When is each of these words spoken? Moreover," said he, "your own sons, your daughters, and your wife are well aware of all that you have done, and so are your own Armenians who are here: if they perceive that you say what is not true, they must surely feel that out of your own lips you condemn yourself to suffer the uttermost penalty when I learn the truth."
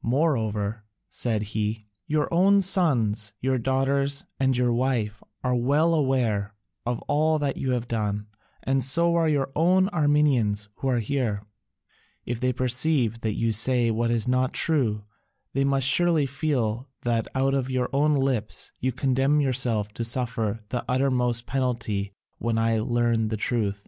Moreover," 0.00 0.84
said 1.10 1.42
he, 1.52 1.84
"your 2.06 2.32
own 2.32 2.62
sons, 2.62 3.34
your 3.38 3.58
daughters, 3.58 4.24
and 4.40 4.56
your 4.56 4.72
wife 4.72 5.22
are 5.44 5.54
well 5.54 5.92
aware 5.92 6.54
of 6.86 7.00
all 7.02 7.38
that 7.38 7.58
you 7.58 7.72
have 7.72 7.86
done, 7.86 8.28
and 8.62 8.82
so 8.82 9.14
are 9.14 9.28
your 9.28 9.52
own 9.54 9.90
Armenians 9.90 10.70
who 10.76 10.88
are 10.88 11.00
here: 11.00 11.42
if 12.24 12.40
they 12.40 12.50
perceive 12.50 13.20
that 13.20 13.34
you 13.34 13.52
say 13.52 13.90
what 13.90 14.10
is 14.10 14.26
not 14.26 14.54
true, 14.54 15.04
they 15.52 15.64
must 15.64 15.86
surely 15.86 16.24
feel 16.24 16.88
that 17.02 17.28
out 17.34 17.52
of 17.52 17.70
your 17.70 17.90
own 17.92 18.14
lips 18.14 18.72
you 18.80 18.90
condemn 18.90 19.38
yourself 19.38 19.92
to 19.92 20.02
suffer 20.02 20.60
the 20.70 20.82
uttermost 20.88 21.44
penalty 21.44 22.14
when 22.38 22.56
I 22.56 22.80
learn 22.80 23.28
the 23.28 23.36
truth." 23.36 23.86